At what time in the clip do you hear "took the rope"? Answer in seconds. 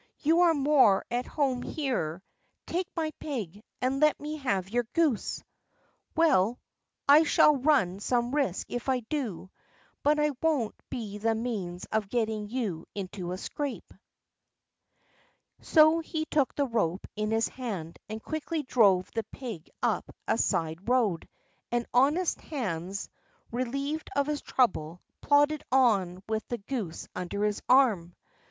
16.25-17.05